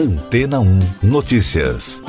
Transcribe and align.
Antena 0.00 0.60
1 0.60 0.78
Notícias. 1.02 2.00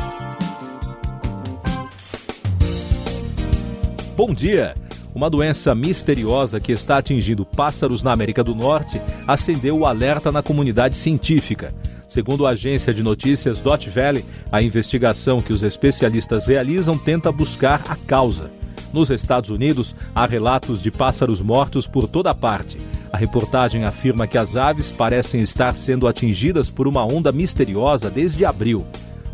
Bom 4.16 4.34
dia! 4.34 4.74
Uma 5.14 5.30
doença 5.30 5.76
misteriosa 5.76 6.62
que 6.62 6.72
está 6.72 7.00
atingindo 7.00 7.46
pássaros 7.46 8.02
na 8.02 8.14
América 8.14 8.46
do 8.46 8.56
Norte 8.56 9.02
acendeu 9.28 9.80
o 9.80 9.86
alerta 9.86 10.32
na 10.32 10.42
comunidade 10.42 10.96
científica. 10.96 11.76
Segundo 12.08 12.48
a 12.48 12.52
agência 12.52 12.94
de 12.94 13.04
notícias 13.04 13.60
Dot 13.60 13.90
Valley, 13.90 14.24
a 14.50 14.62
investigação 14.62 15.42
que 15.42 15.52
os 15.52 15.62
especialistas 15.62 16.48
realizam 16.48 16.98
tenta 16.98 17.30
buscar 17.30 17.82
a 17.90 17.98
causa. 17.98 18.50
Nos 18.94 19.10
Estados 19.10 19.50
Unidos, 19.50 19.94
há 20.16 20.26
relatos 20.26 20.82
de 20.82 20.92
pássaros 20.92 21.42
mortos 21.42 21.88
por 21.88 22.08
toda 22.08 22.34
parte. 22.34 22.78
A 23.12 23.18
reportagem 23.18 23.84
afirma 23.84 24.26
que 24.26 24.38
as 24.38 24.56
aves 24.56 24.92
parecem 24.92 25.42
estar 25.42 25.76
sendo 25.76 26.08
atingidas 26.08 26.70
por 26.70 26.88
uma 26.88 27.06
onda 27.06 27.32
misteriosa 27.32 28.10
desde 28.10 28.46
abril. 28.46 28.86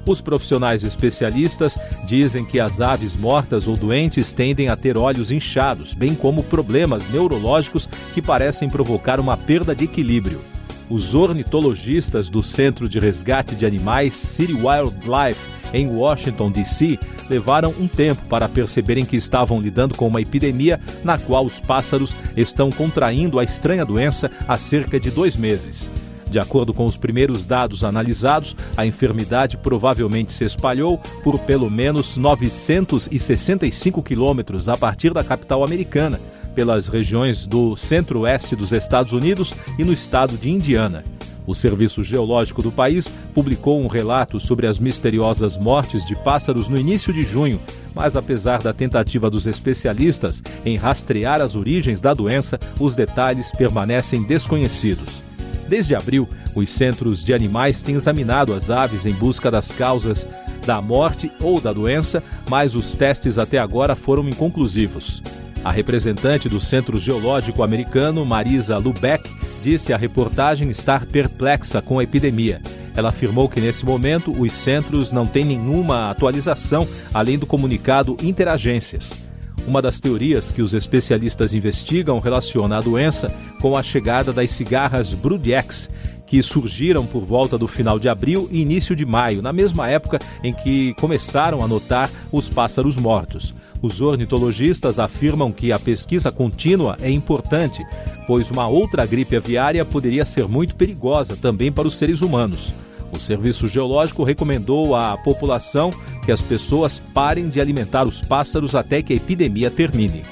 Os 0.04 0.22
profissionais 0.22 0.84
especialistas 0.84 1.78
dizem 2.06 2.46
que 2.46 2.60
as 2.60 2.80
aves 2.80 3.14
mortas 3.14 3.68
ou 3.68 3.76
doentes 3.76 4.32
tendem 4.32 4.70
a 4.70 4.76
ter 4.76 4.98
olhos 4.98 5.32
inchados, 5.32 5.94
bem 5.94 6.16
como 6.16 6.44
problemas 6.44 7.10
neurológicos 7.10 7.88
que 8.14 8.22
parecem 8.22 8.70
provocar 8.70 9.20
uma 9.20 9.36
perda 9.36 9.76
de 9.76 9.84
equilíbrio. 9.84 10.42
Os 10.90 11.14
ornitologistas 11.14 12.30
do 12.30 12.42
Centro 12.42 12.88
de 12.88 12.98
Resgate 12.98 13.54
de 13.54 13.66
Animais 13.66 14.14
City 14.14 14.54
Wildlife, 14.54 15.57
em 15.74 15.88
Washington, 15.88 16.52
D.C., 16.52 17.00
levaram 17.30 17.74
um 17.80 17.88
tempo 17.88 18.22
para 18.30 18.48
perceberem 18.48 19.06
que 19.06 19.16
estavam 19.16 19.60
lidando 19.60 19.96
com 19.96 20.08
uma 20.08 20.22
epidemia 20.22 20.80
na 21.04 21.18
qual 21.18 21.46
os 21.46 21.60
pássaros 21.60 22.16
estão 22.36 22.70
contraindo 22.70 23.40
a 23.40 23.44
estranha 23.44 23.86
doença 23.86 24.32
há 24.48 24.58
cerca 24.58 25.00
de 25.00 25.12
dois 25.12 25.36
meses. 25.36 25.90
De 26.30 26.40
acordo 26.40 26.74
com 26.74 26.86
os 26.86 26.98
primeiros 26.98 27.46
dados 27.46 27.84
analisados, 27.84 28.56
a 28.76 28.86
enfermidade 28.86 29.58
provavelmente 29.58 30.34
se 30.34 30.44
espalhou 30.44 30.98
por 31.24 31.40
pelo 31.40 31.70
menos 31.70 32.18
965 32.18 34.04
quilômetros 34.04 34.68
a 34.68 34.78
partir 34.78 35.14
da 35.14 35.24
capital 35.24 35.64
americana, 35.64 36.20
pelas 36.54 36.88
regiões 36.88 37.46
do 37.46 37.76
centro-oeste 37.76 38.56
dos 38.56 38.74
Estados 38.74 39.14
Unidos 39.14 39.54
e 39.78 39.84
no 39.84 39.94
estado 39.94 40.38
de 40.38 40.50
Indiana. 40.50 41.04
O 41.48 41.56
Serviço 41.56 42.04
Geológico 42.04 42.62
do 42.62 42.74
país 42.74 43.10
publicou 43.34 43.82
um 43.82 43.88
relato 43.88 44.38
sobre 44.38 44.68
as 44.68 44.78
misteriosas 44.78 45.58
mortes 45.58 46.06
de 46.06 46.14
pássaros 46.14 46.68
no 46.68 46.78
início 46.78 47.14
de 47.14 47.24
junho, 47.24 47.58
mas 47.96 48.18
apesar 48.18 48.62
da 48.62 48.74
tentativa 48.74 49.30
dos 49.30 49.48
especialistas 49.48 50.44
em 50.66 50.76
rastrear 50.76 51.42
as 51.42 51.56
origens 51.56 52.02
da 52.02 52.14
doença, 52.14 52.60
os 52.78 52.96
detalhes 52.96 53.50
permanecem 53.54 54.24
desconhecidos. 54.24 55.24
Desde 55.70 55.96
abril, 55.96 56.28
os 56.54 56.70
centros 56.70 57.24
de 57.24 57.34
animais 57.34 57.82
têm 57.82 57.96
examinado 57.96 58.54
as 58.54 58.70
aves 58.70 59.06
em 59.06 59.14
busca 59.14 59.50
das 59.50 59.72
causas 59.72 60.28
da 60.66 60.82
morte 60.82 61.32
ou 61.40 61.62
da 61.62 61.72
doença, 61.72 62.22
mas 62.50 62.76
os 62.76 62.94
testes 62.94 63.38
até 63.38 63.58
agora 63.58 63.96
foram 63.96 64.28
inconclusivos. 64.28 65.24
A 65.64 65.72
representante 65.72 66.50
do 66.50 66.60
Centro 66.60 67.00
Geológico 67.00 67.64
Americano, 67.64 68.26
Marisa 68.26 68.78
Lubeck, 68.78 69.37
disse 69.62 69.94
à 69.94 69.98
reportagem 69.98 70.70
estar 70.70 71.06
perplexa 71.06 71.82
com 71.82 72.00
a 72.00 72.04
epidemia. 72.04 72.62
Ela 72.96 73.10
afirmou 73.10 73.48
que 73.48 73.62
nesse 73.62 73.86
momento 73.86 74.32
os 74.32 74.52
centros 74.52 75.12
não 75.12 75.28
têm 75.28 75.46
nenhuma 75.46 76.10
atualização 76.10 76.88
além 77.14 77.38
do 77.38 77.46
comunicado 77.46 78.18
interagências. 78.24 79.28
Uma 79.68 79.82
das 79.82 80.00
teorias 80.00 80.50
que 80.50 80.62
os 80.62 80.74
especialistas 80.74 81.54
investigam 81.54 82.20
relaciona 82.20 82.78
a 82.78 82.82
doença 82.82 83.28
com 83.62 83.78
a 83.78 83.84
chegada 83.84 84.32
das 84.32 84.50
cigarras 84.52 85.14
Brudiex, 85.14 85.90
que 86.26 86.42
surgiram 86.42 87.06
por 87.06 87.24
volta 87.24 87.58
do 87.58 87.68
final 87.68 88.00
de 88.00 88.10
abril 88.10 88.48
e 88.52 88.62
início 88.62 88.96
de 88.96 89.06
maio, 89.06 89.42
na 89.42 89.54
mesma 89.54 89.90
época 89.90 90.20
em 90.44 90.54
que 90.54 90.94
começaram 90.96 91.64
a 91.64 91.68
notar 91.68 92.10
os 92.32 92.50
pássaros 92.50 92.96
mortos. 92.96 93.54
Os 93.82 94.02
ornitologistas 94.02 95.00
afirmam 95.00 95.52
que 95.52 95.72
a 95.72 95.80
pesquisa 95.80 96.32
contínua 96.32 96.98
é 97.02 97.12
importante, 97.12 97.86
pois 98.26 98.50
uma 98.50 98.68
outra 98.68 99.06
gripe 99.06 99.36
aviária 99.36 99.86
poderia 99.86 100.26
ser 100.26 100.48
muito 100.48 100.76
perigosa 100.76 101.38
também 101.38 101.72
para 101.72 101.88
os 101.88 101.96
seres 101.96 102.22
humanos. 102.22 102.74
O 103.12 103.20
Serviço 103.20 103.68
Geológico 103.68 104.24
recomendou 104.24 104.96
à 104.96 105.16
população 105.18 105.92
que 106.26 106.32
as 106.32 106.42
pessoas 106.42 107.02
parem 107.14 107.48
de 107.48 107.62
alimentar 107.62 108.06
os 108.06 108.22
pássaros 108.22 108.76
até 108.76 109.02
que 109.02 109.14
a 109.14 109.16
epidemia 109.16 109.72
termine. 109.72 110.24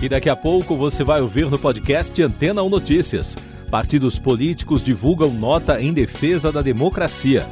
E 0.00 0.08
daqui 0.08 0.30
a 0.30 0.36
pouco 0.36 0.76
você 0.76 1.02
vai 1.02 1.20
ouvir 1.20 1.50
no 1.50 1.58
podcast 1.58 2.22
Antena 2.22 2.62
1 2.62 2.68
Notícias. 2.68 3.36
Partidos 3.70 4.18
políticos 4.18 4.82
divulgam 4.82 5.30
nota 5.30 5.80
em 5.80 5.92
defesa 5.92 6.50
da 6.50 6.62
democracia. 6.62 7.44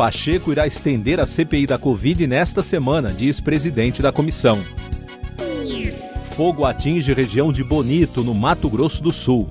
Pacheco 0.00 0.50
irá 0.50 0.66
estender 0.66 1.20
a 1.20 1.26
CPI 1.26 1.66
da 1.66 1.76
Covid 1.76 2.26
nesta 2.26 2.62
semana, 2.62 3.10
diz 3.10 3.38
presidente 3.38 4.00
da 4.00 4.10
comissão. 4.10 4.58
Fogo 6.34 6.64
atinge 6.64 7.12
região 7.12 7.52
de 7.52 7.62
Bonito, 7.62 8.24
no 8.24 8.32
Mato 8.32 8.70
Grosso 8.70 9.02
do 9.02 9.10
Sul. 9.10 9.50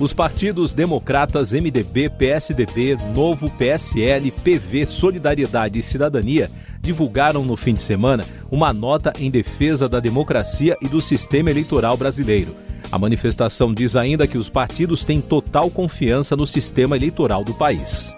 Os 0.00 0.14
partidos 0.14 0.72
democratas 0.72 1.52
MDB, 1.52 2.08
PSDB, 2.08 2.96
Novo, 3.14 3.50
PSL, 3.50 4.30
PV, 4.30 4.86
Solidariedade 4.86 5.78
e 5.78 5.82
Cidadania 5.82 6.50
divulgaram 6.80 7.44
no 7.44 7.54
fim 7.54 7.74
de 7.74 7.82
semana 7.82 8.24
uma 8.50 8.72
nota 8.72 9.12
em 9.20 9.30
defesa 9.30 9.90
da 9.90 10.00
democracia 10.00 10.74
e 10.80 10.88
do 10.88 11.02
sistema 11.02 11.50
eleitoral 11.50 11.98
brasileiro. 11.98 12.56
A 12.90 12.98
manifestação 12.98 13.74
diz 13.74 13.94
ainda 13.94 14.26
que 14.26 14.38
os 14.38 14.48
partidos 14.48 15.04
têm 15.04 15.20
total 15.20 15.68
confiança 15.68 16.34
no 16.34 16.46
sistema 16.46 16.96
eleitoral 16.96 17.44
do 17.44 17.52
país. 17.52 18.10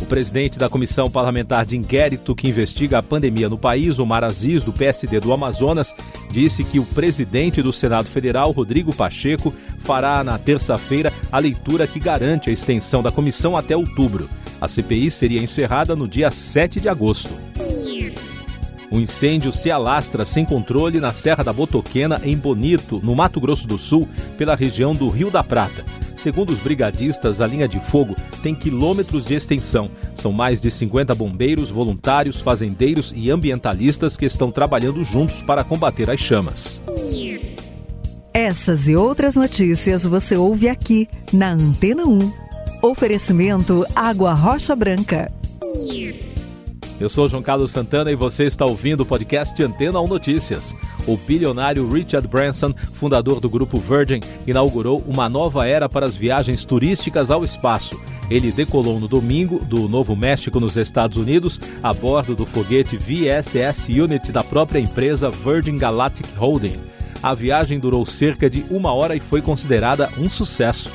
O 0.00 0.06
presidente 0.06 0.58
da 0.58 0.68
Comissão 0.68 1.10
Parlamentar 1.10 1.64
de 1.64 1.76
Inquérito 1.76 2.34
que 2.34 2.48
investiga 2.48 2.98
a 2.98 3.02
pandemia 3.02 3.48
no 3.48 3.56
país, 3.56 3.98
Omar 3.98 4.24
Aziz, 4.24 4.62
do 4.62 4.72
PSD 4.72 5.20
do 5.20 5.32
Amazonas, 5.32 5.94
disse 6.30 6.64
que 6.64 6.78
o 6.78 6.84
presidente 6.84 7.62
do 7.62 7.72
Senado 7.72 8.08
Federal, 8.08 8.50
Rodrigo 8.50 8.94
Pacheco, 8.94 9.54
fará 9.84 10.22
na 10.24 10.38
terça-feira 10.38 11.12
a 11.30 11.38
leitura 11.38 11.86
que 11.86 12.00
garante 12.00 12.50
a 12.50 12.52
extensão 12.52 13.02
da 13.02 13.12
comissão 13.12 13.56
até 13.56 13.76
outubro. 13.76 14.28
A 14.60 14.68
CPI 14.68 15.10
seria 15.10 15.42
encerrada 15.42 15.96
no 15.96 16.06
dia 16.06 16.30
7 16.30 16.80
de 16.80 16.88
agosto. 16.88 17.30
O 18.90 18.98
incêndio 18.98 19.50
se 19.52 19.70
alastra 19.70 20.24
sem 20.24 20.44
controle 20.44 21.00
na 21.00 21.14
Serra 21.14 21.42
da 21.42 21.52
Botoquena, 21.52 22.20
em 22.22 22.36
Bonito, 22.36 23.00
no 23.02 23.14
Mato 23.14 23.40
Grosso 23.40 23.66
do 23.66 23.78
Sul, 23.78 24.06
pela 24.36 24.54
região 24.54 24.94
do 24.94 25.08
Rio 25.08 25.30
da 25.30 25.42
Prata. 25.42 25.82
Segundo 26.16 26.50
os 26.50 26.58
brigadistas, 26.58 27.40
a 27.40 27.46
linha 27.46 27.68
de 27.68 27.80
fogo 27.80 28.14
tem 28.42 28.54
quilômetros 28.54 29.24
de 29.24 29.34
extensão. 29.34 29.90
São 30.14 30.32
mais 30.32 30.60
de 30.60 30.70
50 30.70 31.14
bombeiros, 31.14 31.70
voluntários, 31.70 32.40
fazendeiros 32.40 33.12
e 33.16 33.30
ambientalistas 33.30 34.16
que 34.16 34.24
estão 34.24 34.50
trabalhando 34.50 35.04
juntos 35.04 35.42
para 35.42 35.64
combater 35.64 36.10
as 36.10 36.20
chamas. 36.20 36.80
Essas 38.34 38.88
e 38.88 38.96
outras 38.96 39.36
notícias 39.36 40.04
você 40.04 40.36
ouve 40.36 40.68
aqui 40.68 41.08
na 41.32 41.52
Antena 41.52 42.04
1. 42.04 42.18
Oferecimento 42.82 43.86
Água 43.94 44.32
Rocha 44.32 44.74
Branca. 44.74 45.30
Eu 47.02 47.08
sou 47.08 47.28
João 47.28 47.42
Carlos 47.42 47.72
Santana 47.72 48.12
e 48.12 48.14
você 48.14 48.44
está 48.44 48.64
ouvindo 48.64 49.00
o 49.00 49.04
podcast 49.04 49.60
Antena 49.60 50.00
1 50.00 50.06
Notícias. 50.06 50.72
O 51.04 51.16
bilionário 51.16 51.90
Richard 51.90 52.28
Branson, 52.28 52.72
fundador 52.92 53.40
do 53.40 53.50
grupo 53.50 53.76
Virgin, 53.76 54.20
inaugurou 54.46 55.02
uma 55.08 55.28
nova 55.28 55.66
era 55.66 55.88
para 55.88 56.06
as 56.06 56.14
viagens 56.14 56.64
turísticas 56.64 57.28
ao 57.28 57.42
espaço. 57.42 58.00
Ele 58.30 58.52
decolou 58.52 59.00
no 59.00 59.08
domingo 59.08 59.58
do 59.64 59.88
Novo 59.88 60.14
México, 60.14 60.60
nos 60.60 60.76
Estados 60.76 61.18
Unidos, 61.18 61.58
a 61.82 61.92
bordo 61.92 62.36
do 62.36 62.46
foguete 62.46 62.96
VSS 62.96 64.00
Unit 64.00 64.30
da 64.30 64.44
própria 64.44 64.78
empresa 64.78 65.28
Virgin 65.28 65.78
Galactic 65.78 66.28
Holding. 66.38 66.78
A 67.20 67.34
viagem 67.34 67.80
durou 67.80 68.06
cerca 68.06 68.48
de 68.48 68.64
uma 68.70 68.92
hora 68.92 69.16
e 69.16 69.20
foi 69.20 69.42
considerada 69.42 70.08
um 70.16 70.30
sucesso. 70.30 70.88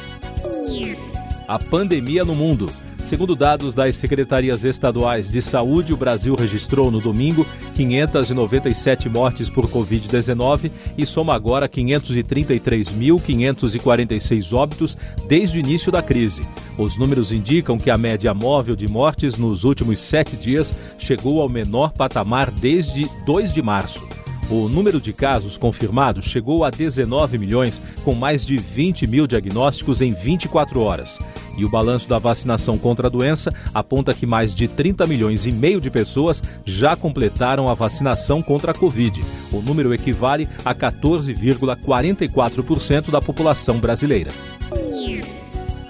A 1.45 1.59
pandemia 1.59 2.23
no 2.23 2.33
mundo. 2.33 2.71
Segundo 3.03 3.35
dados 3.35 3.73
das 3.73 3.95
secretarias 3.95 4.63
estaduais 4.65 5.31
de 5.31 5.41
saúde, 5.41 5.93
o 5.93 5.97
Brasil 5.97 6.35
registrou 6.35 6.91
no 6.91 6.99
domingo 6.99 7.47
597 7.75 9.07
mortes 9.07 9.49
por 9.49 9.69
Covid-19 9.69 10.69
e 10.97 11.05
soma 11.05 11.33
agora 11.33 11.69
533.546 11.69 14.53
óbitos 14.53 14.97
desde 15.27 15.57
o 15.57 15.61
início 15.61 15.89
da 15.91 16.01
crise. 16.01 16.45
Os 16.77 16.97
números 16.97 17.31
indicam 17.31 17.77
que 17.77 17.89
a 17.89 17.97
média 17.97 18.33
móvel 18.33 18.75
de 18.75 18.85
mortes 18.87 19.37
nos 19.37 19.63
últimos 19.63 20.01
sete 20.01 20.35
dias 20.35 20.75
chegou 20.97 21.39
ao 21.41 21.47
menor 21.47 21.93
patamar 21.93 22.51
desde 22.51 23.07
2 23.25 23.53
de 23.53 23.61
março. 23.61 24.16
O 24.49 24.69
número 24.69 25.01
de 25.01 25.11
casos 25.11 25.57
confirmados 25.57 26.23
chegou 26.25 26.63
a 26.63 26.69
19 26.69 27.37
milhões, 27.37 27.81
com 28.05 28.15
mais 28.15 28.45
de 28.45 28.55
20 28.55 29.05
mil 29.05 29.27
diagnósticos 29.27 30.01
em 30.01 30.13
24 30.13 30.79
horas. 30.79 31.19
E 31.57 31.65
o 31.65 31.69
balanço 31.69 32.07
da 32.07 32.17
vacinação 32.17 32.77
contra 32.77 33.07
a 33.07 33.09
doença 33.09 33.51
aponta 33.73 34.13
que 34.13 34.25
mais 34.25 34.55
de 34.55 34.69
30 34.69 35.05
milhões 35.05 35.45
e 35.45 35.51
meio 35.51 35.81
de 35.81 35.89
pessoas 35.89 36.41
já 36.63 36.95
completaram 36.95 37.67
a 37.67 37.73
vacinação 37.73 38.41
contra 38.41 38.71
a 38.71 38.75
Covid. 38.75 39.21
O 39.51 39.61
número 39.61 39.93
equivale 39.93 40.47
a 40.63 40.73
14,44% 40.73 43.11
da 43.11 43.19
população 43.19 43.79
brasileira. 43.79 44.31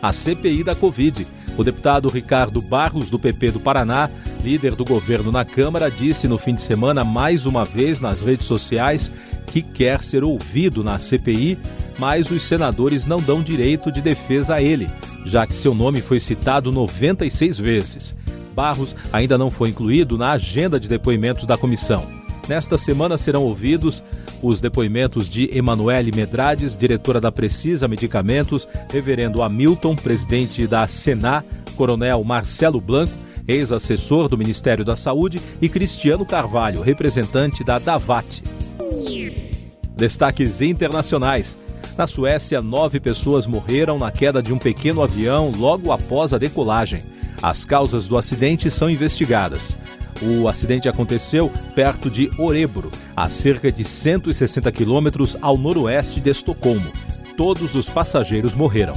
a 0.01 0.11
CPI 0.11 0.63
da 0.63 0.73
Covid. 0.73 1.27
O 1.57 1.63
deputado 1.63 2.07
Ricardo 2.07 2.61
Barros, 2.61 3.09
do 3.09 3.17
PP 3.17 3.51
do 3.51 3.59
Paraná, 3.59 4.09
líder 4.43 4.75
do 4.75 4.85
governo 4.85 5.31
na 5.31 5.43
Câmara, 5.43 5.89
disse 5.89 6.27
no 6.27 6.37
fim 6.37 6.53
de 6.53 6.61
semana, 6.61 7.03
mais 7.03 7.47
uma 7.47 7.65
vez 7.65 7.99
nas 7.99 8.21
redes 8.21 8.45
sociais, 8.45 9.11
que 9.47 9.61
quer 9.63 10.03
ser 10.03 10.23
ouvido 10.23 10.83
na 10.83 10.99
CPI, 10.99 11.57
mas 11.97 12.29
os 12.29 12.43
senadores 12.43 13.05
não 13.05 13.17
dão 13.17 13.41
direito 13.41 13.91
de 13.91 14.01
defesa 14.01 14.55
a 14.55 14.61
ele, 14.61 14.87
já 15.25 15.47
que 15.47 15.55
seu 15.55 15.73
nome 15.73 15.99
foi 15.99 16.19
citado 16.19 16.71
96 16.71 17.57
vezes. 17.57 18.15
Barros 18.53 18.95
ainda 19.11 19.37
não 19.37 19.49
foi 19.49 19.69
incluído 19.69 20.17
na 20.17 20.31
agenda 20.31 20.79
de 20.79 20.87
depoimentos 20.87 21.45
da 21.45 21.57
comissão. 21.57 22.16
Nesta 22.47 22.77
semana 22.77 23.17
serão 23.17 23.43
ouvidos 23.43 24.01
os 24.41 24.61
depoimentos 24.61 25.27
de 25.27 25.49
Emanuele 25.55 26.11
Medrades, 26.15 26.75
diretora 26.75 27.19
da 27.19 27.31
Precisa 27.31 27.87
Medicamentos, 27.87 28.67
reverendo 28.91 29.41
Hamilton, 29.41 29.95
presidente 29.95 30.65
da 30.67 30.87
Senar, 30.87 31.43
coronel 31.75 32.23
Marcelo 32.23 32.79
Blanco, 32.79 33.13
ex-assessor 33.47 34.27
do 34.29 34.37
Ministério 34.37 34.85
da 34.85 34.95
Saúde, 34.95 35.41
e 35.61 35.67
Cristiano 35.67 36.25
Carvalho, 36.25 36.81
representante 36.81 37.63
da 37.63 37.79
Davat. 37.79 38.41
Destaques 39.95 40.61
internacionais. 40.61 41.57
Na 41.97 42.05
Suécia, 42.05 42.61
nove 42.61 42.99
pessoas 42.99 43.47
morreram 43.47 43.97
na 43.97 44.11
queda 44.11 44.41
de 44.41 44.53
um 44.53 44.59
pequeno 44.59 45.01
avião 45.01 45.51
logo 45.57 45.91
após 45.91 46.31
a 46.33 46.37
decolagem. 46.37 47.03
As 47.41 47.65
causas 47.65 48.07
do 48.07 48.17
acidente 48.17 48.69
são 48.69 48.89
investigadas. 48.89 49.77
O 50.21 50.47
acidente 50.47 50.89
aconteceu 50.89 51.51
perto 51.75 52.09
de 52.09 52.29
Orebro, 52.39 52.89
a 53.15 53.29
cerca 53.29 53.71
de 53.71 53.83
160 53.83 54.71
quilômetros 54.71 55.37
ao 55.41 55.57
noroeste 55.57 56.19
de 56.19 56.31
Estocolmo. 56.31 56.91
Todos 57.35 57.75
os 57.75 57.87
passageiros 57.87 58.55
morreram. 58.55 58.95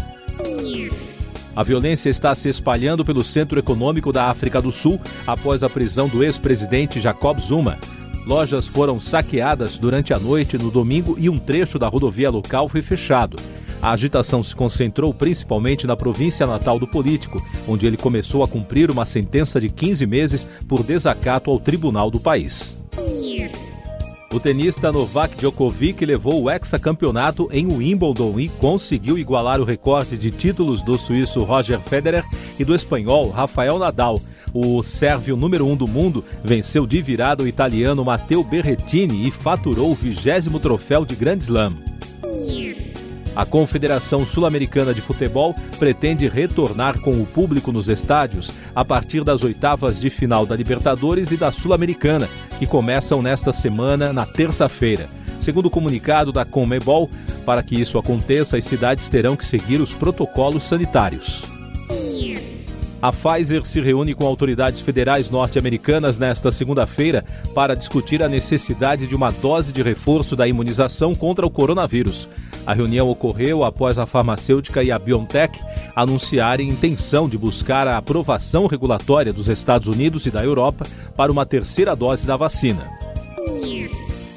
A 1.55 1.63
violência 1.63 2.09
está 2.09 2.35
se 2.35 2.49
espalhando 2.49 3.05
pelo 3.05 3.23
centro 3.23 3.59
econômico 3.59 4.13
da 4.13 4.31
África 4.31 4.63
do 4.63 4.71
Sul 4.71 4.99
após 5.27 5.63
a 5.63 5.69
prisão 5.69 6.09
do 6.09 6.25
ex-presidente 6.25 7.01
Jacob 7.01 7.39
Zuma. 7.39 7.77
Lojas 8.27 8.67
foram 8.67 8.99
saqueadas 8.99 9.77
durante 9.77 10.15
a 10.15 10.19
noite 10.19 10.57
no 10.57 10.71
domingo 10.71 11.17
e 11.19 11.29
um 11.29 11.37
trecho 11.37 11.79
da 11.79 11.89
rodovia 11.89 12.31
local 12.31 12.69
foi 12.69 12.81
fechado. 12.81 13.37
A 13.83 13.93
agitação 13.93 14.43
se 14.43 14.55
concentrou 14.55 15.13
principalmente 15.15 15.87
na 15.87 15.97
província 15.97 16.47
natal 16.47 16.79
do 16.79 16.87
político, 16.87 17.43
onde 17.67 17.87
ele 17.87 17.97
começou 17.97 18.43
a 18.43 18.49
cumprir 18.49 18.91
uma 18.91 19.07
sentença 19.07 19.61
de 19.61 19.71
15 19.71 20.07
meses 20.07 20.47
por 20.69 20.83
desacato 20.83 21.51
ao 21.51 21.59
tribunal 21.59 22.11
do 22.11 22.21
país. 22.21 22.79
O 24.33 24.39
tenista 24.39 24.93
Novak 24.93 25.37
Djokovic 25.37 26.05
levou 26.05 26.45
o 26.45 26.51
hexacampeonato 26.51 27.49
em 27.51 27.67
Wimbledon 27.67 28.39
e 28.39 28.49
conseguiu 28.49 29.19
igualar 29.19 29.61
o 29.61 29.65
recorde 29.65 30.17
de 30.17 30.31
títulos 30.31 30.83
do 30.83 30.97
suíço 30.97 31.43
Roger 31.43 31.81
Federer 31.81 32.25
e 32.57 32.65
do 32.65 32.73
espanhol 32.73 33.31
Rafael 33.31 33.77
Nadal. 33.77 34.21
O 34.55 34.85
sérvio 34.85 35.37
número 35.37 35.67
um 35.67 35.75
do 35.75 35.89
mundo 35.89 36.25
venceu 36.45 36.87
de 36.87 37.03
virada 37.03 37.43
o 37.43 37.49
italiano 37.49 38.05
Matteo 38.05 38.45
Berrettini 38.45 39.27
e 39.27 39.31
faturou 39.33 39.91
o 39.91 39.97
vigésimo 39.97 40.61
troféu 40.61 41.05
de 41.05 41.17
Grand 41.17 41.39
Slam. 41.39 41.90
A 43.35 43.45
Confederação 43.45 44.27
Sul-Americana 44.27 44.93
de 44.93 45.01
Futebol 45.01 45.55
pretende 45.79 46.29
retornar 46.29 47.01
com 47.01 47.21
o 47.21 47.27
público 47.27 47.71
nos 47.71 47.89
estádios 47.89 48.53
a 48.75 48.85
partir 48.85 49.23
das 49.23 49.45
oitavas 49.45 50.01
de 50.01 50.11
final 50.11 50.45
da 50.45 50.57
Libertadores 50.57 51.31
e 51.31 51.37
da 51.37 51.53
Sul-Americana, 51.53 52.29
que 52.59 52.67
começam 52.67 53.23
nesta 53.23 53.53
semana, 53.53 54.13
na 54.13 54.27
terça-feira. 54.27 55.09
Segundo 55.41 55.67
o 55.67 55.71
comunicado 55.71 56.33
da 56.33 56.45
Conmebol, 56.45 57.09
para 57.47 57.63
que 57.63 57.81
isso 57.81 57.99
aconteça, 57.99 58.57
as 58.57 58.65
cidades 58.65 59.09
terão 59.09 59.37
que 59.37 59.45
seguir 59.45 59.81
os 59.81 59.95
protocolos 59.95 60.65
sanitários. 60.65 61.43
A 63.03 63.11
Pfizer 63.11 63.65
se 63.65 63.81
reúne 63.81 64.15
com 64.15 64.27
autoridades 64.27 64.83
federais 64.83 65.31
norte-americanas 65.31 66.19
nesta 66.19 66.53
segunda-feira 66.53 67.25
para 67.55 67.75
discutir 67.75 68.23
a 68.23 68.29
necessidade 68.29 69.07
de 69.07 69.15
uma 69.15 69.31
dose 69.31 69.73
de 69.73 69.83
reforço 69.83 70.37
da 70.37 70.47
imunização 70.47 71.15
contra 71.15 71.47
o 71.47 71.51
coronavírus. 71.51 72.29
A 72.67 72.75
reunião 72.75 73.09
ocorreu 73.09 73.65
após 73.65 73.99
a 73.99 74.07
farmacêutica 74.07 74.83
e 74.83 74.93
a 74.93 74.99
BioNTech 74.99 75.59
anunciarem 75.97 76.69
intenção 76.69 77.29
de 77.29 77.37
buscar 77.37 77.89
a 77.89 77.97
aprovação 77.97 78.67
regulatória 78.67 79.33
dos 79.33 79.49
Estados 79.49 79.89
Unidos 79.89 80.27
e 80.27 80.31
da 80.31 80.45
Europa 80.45 80.87
para 81.17 81.33
uma 81.33 81.47
terceira 81.47 81.97
dose 81.97 82.27
da 82.27 82.37
vacina. 82.37 82.87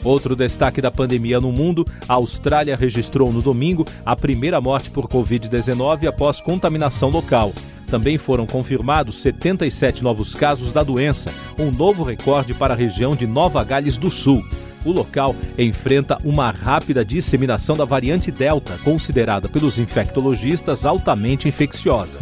Outro 0.04 0.36
destaque 0.36 0.82
da 0.82 0.92
pandemia 0.92 1.40
no 1.40 1.52
mundo: 1.52 1.86
a 2.08 2.16
Austrália 2.16 2.76
registrou 2.76 3.32
no 3.32 3.42
domingo 3.42 3.86
a 4.06 4.16
primeira 4.16 4.60
morte 4.60 4.90
por 4.90 5.08
Covid-19 5.08 6.08
após 6.08 6.42
contaminação 6.42 7.10
local. 7.10 7.54
Também 7.88 8.18
foram 8.18 8.46
confirmados 8.46 9.22
77 9.22 10.04
novos 10.04 10.34
casos 10.34 10.74
da 10.74 10.82
doença, 10.82 11.32
um 11.60 11.70
novo 11.70 12.04
recorde 12.04 12.54
para 12.54 12.74
a 12.74 12.78
região 12.78 13.12
de 13.12 13.28
Nova 13.28 13.64
Gales 13.64 13.98
do 13.98 14.10
Sul. 14.10 14.44
O 14.86 14.92
local 14.92 15.36
enfrenta 15.58 16.18
uma 16.24 16.52
rápida 16.52 17.06
disseminação 17.06 17.76
da 17.76 17.86
variante 17.86 18.32
Delta, 18.32 18.78
considerada 18.84 19.48
pelos 19.48 19.78
infectologistas 19.78 20.86
altamente 20.86 21.48
infecciosa. 21.48 22.20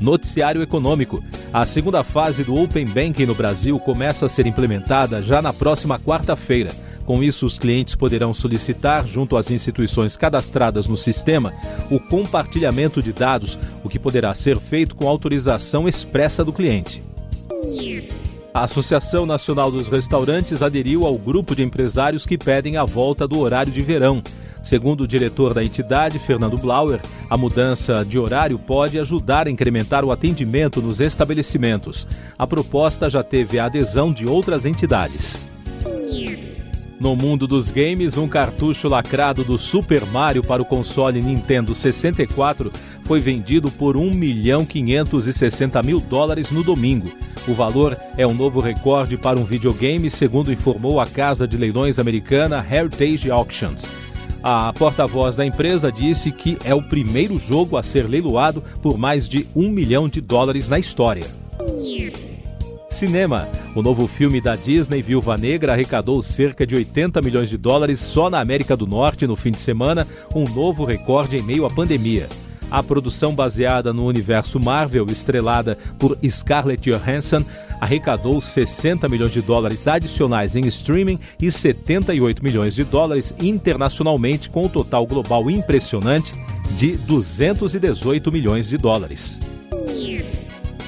Noticiário 0.00 0.62
Econômico. 0.62 1.22
A 1.52 1.64
segunda 1.64 2.02
fase 2.02 2.42
do 2.44 2.54
Open 2.54 2.86
Banking 2.86 3.26
no 3.26 3.34
Brasil 3.34 3.78
começa 3.78 4.26
a 4.26 4.28
ser 4.28 4.46
implementada 4.46 5.22
já 5.22 5.40
na 5.42 5.52
próxima 5.52 5.98
quarta-feira. 5.98 6.70
Com 7.04 7.22
isso, 7.22 7.44
os 7.46 7.58
clientes 7.58 7.94
poderão 7.94 8.32
solicitar, 8.32 9.06
junto 9.06 9.36
às 9.36 9.50
instituições 9.50 10.16
cadastradas 10.16 10.86
no 10.86 10.96
sistema, 10.96 11.52
o 11.90 11.98
compartilhamento 11.98 13.02
de 13.02 13.12
dados, 13.12 13.58
o 13.82 13.88
que 13.88 13.98
poderá 13.98 14.34
ser 14.34 14.58
feito 14.58 14.94
com 14.94 15.08
autorização 15.08 15.88
expressa 15.88 16.44
do 16.44 16.52
cliente. 16.52 17.02
A 18.54 18.64
Associação 18.64 19.24
Nacional 19.24 19.70
dos 19.70 19.88
Restaurantes 19.88 20.60
aderiu 20.60 21.06
ao 21.06 21.16
grupo 21.16 21.56
de 21.56 21.62
empresários 21.62 22.26
que 22.26 22.36
pedem 22.36 22.76
a 22.76 22.84
volta 22.84 23.26
do 23.26 23.38
horário 23.38 23.72
de 23.72 23.80
verão. 23.80 24.22
Segundo 24.62 25.04
o 25.04 25.08
diretor 25.08 25.54
da 25.54 25.64
entidade, 25.64 26.18
Fernando 26.18 26.58
Blauer, 26.58 27.00
a 27.30 27.36
mudança 27.36 28.04
de 28.04 28.18
horário 28.18 28.58
pode 28.58 28.98
ajudar 28.98 29.46
a 29.46 29.50
incrementar 29.50 30.04
o 30.04 30.12
atendimento 30.12 30.82
nos 30.82 31.00
estabelecimentos. 31.00 32.06
A 32.38 32.46
proposta 32.46 33.08
já 33.08 33.22
teve 33.22 33.58
a 33.58 33.64
adesão 33.64 34.12
de 34.12 34.26
outras 34.26 34.66
entidades. 34.66 35.48
No 37.00 37.16
mundo 37.16 37.48
dos 37.48 37.70
games, 37.70 38.18
um 38.18 38.28
cartucho 38.28 38.86
lacrado 38.86 39.42
do 39.42 39.58
Super 39.58 40.04
Mario 40.04 40.44
para 40.44 40.60
o 40.60 40.64
console 40.64 41.22
Nintendo 41.22 41.74
64 41.74 42.70
foi 43.04 43.18
vendido 43.18 43.70
por 43.72 43.96
1 43.96 44.10
milhão 44.10 44.64
560 44.64 45.82
mil 45.82 45.98
dólares 45.98 46.50
no 46.50 46.62
domingo. 46.62 47.10
O 47.46 47.54
valor 47.54 47.98
é 48.16 48.24
um 48.24 48.34
novo 48.34 48.60
recorde 48.60 49.16
para 49.16 49.38
um 49.38 49.44
videogame, 49.44 50.08
segundo 50.08 50.52
informou 50.52 51.00
a 51.00 51.06
casa 51.06 51.46
de 51.46 51.56
leilões 51.56 51.98
americana 51.98 52.64
Heritage 52.70 53.30
Auctions. 53.32 53.90
A 54.42 54.72
porta-voz 54.72 55.34
da 55.34 55.44
empresa 55.44 55.90
disse 55.90 56.30
que 56.30 56.56
é 56.64 56.74
o 56.74 56.82
primeiro 56.82 57.38
jogo 57.40 57.76
a 57.76 57.82
ser 57.82 58.08
leiloado 58.08 58.62
por 58.80 58.96
mais 58.96 59.28
de 59.28 59.46
um 59.56 59.70
milhão 59.70 60.08
de 60.08 60.20
dólares 60.20 60.68
na 60.68 60.78
história. 60.78 61.24
Cinema. 62.88 63.48
O 63.74 63.82
novo 63.82 64.06
filme 64.06 64.40
da 64.40 64.54
Disney, 64.54 65.02
Viúva 65.02 65.36
Negra, 65.36 65.72
arrecadou 65.72 66.22
cerca 66.22 66.64
de 66.64 66.76
80 66.76 67.20
milhões 67.22 67.48
de 67.48 67.56
dólares 67.56 67.98
só 67.98 68.30
na 68.30 68.38
América 68.38 68.76
do 68.76 68.86
Norte 68.86 69.26
no 69.26 69.34
fim 69.34 69.50
de 69.50 69.60
semana, 69.60 70.06
um 70.34 70.44
novo 70.44 70.84
recorde 70.84 71.36
em 71.38 71.42
meio 71.42 71.64
à 71.64 71.70
pandemia. 71.70 72.28
A 72.72 72.82
produção 72.82 73.34
baseada 73.34 73.92
no 73.92 74.06
universo 74.06 74.58
Marvel, 74.58 75.04
estrelada 75.10 75.76
por 75.98 76.16
Scarlett 76.26 76.90
Johansson, 76.90 77.44
arrecadou 77.78 78.40
60 78.40 79.10
milhões 79.10 79.30
de 79.30 79.42
dólares 79.42 79.86
adicionais 79.86 80.56
em 80.56 80.66
streaming 80.68 81.18
e 81.38 81.50
78 81.50 82.42
milhões 82.42 82.74
de 82.74 82.82
dólares 82.82 83.34
internacionalmente, 83.42 84.48
com 84.48 84.64
um 84.64 84.68
total 84.70 85.06
global 85.06 85.50
impressionante 85.50 86.32
de 86.70 86.96
218 86.96 88.32
milhões 88.32 88.70
de 88.70 88.78
dólares. 88.78 89.38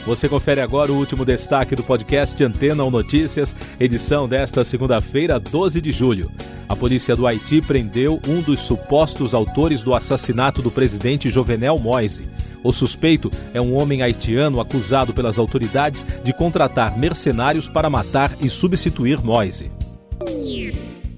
Você 0.06 0.26
confere 0.26 0.62
agora 0.62 0.90
o 0.90 0.96
último 0.96 1.22
destaque 1.22 1.76
do 1.76 1.82
podcast 1.82 2.42
Antena 2.42 2.82
ou 2.82 2.90
Notícias, 2.90 3.54
edição 3.78 4.26
desta 4.26 4.64
segunda-feira, 4.64 5.38
12 5.38 5.82
de 5.82 5.92
julho. 5.92 6.30
A 6.68 6.74
polícia 6.74 7.14
do 7.14 7.26
Haiti 7.26 7.60
prendeu 7.60 8.20
um 8.26 8.40
dos 8.40 8.60
supostos 8.60 9.34
autores 9.34 9.82
do 9.82 9.94
assassinato 9.94 10.62
do 10.62 10.70
presidente 10.70 11.28
Jovenel 11.28 11.78
Moise. 11.78 12.24
O 12.62 12.72
suspeito 12.72 13.30
é 13.52 13.60
um 13.60 13.76
homem 13.76 14.02
haitiano 14.02 14.60
acusado 14.60 15.12
pelas 15.12 15.38
autoridades 15.38 16.06
de 16.24 16.32
contratar 16.32 16.96
mercenários 16.96 17.68
para 17.68 17.90
matar 17.90 18.32
e 18.40 18.48
substituir 18.48 19.22
Moise. 19.22 19.70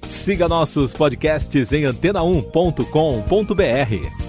Siga 0.01 0.47
nossos 0.47 0.93
podcasts 0.93 1.71
em 1.71 1.85
antena1.com.br. 1.85 4.27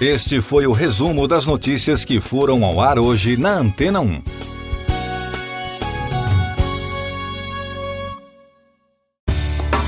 Este 0.00 0.40
foi 0.42 0.66
o 0.66 0.72
resumo 0.72 1.26
das 1.26 1.46
notícias 1.46 2.04
que 2.04 2.20
foram 2.20 2.64
ao 2.64 2.80
ar 2.80 2.98
hoje 2.98 3.36
na 3.36 3.58
Antena 3.58 4.00
1. 4.00 4.35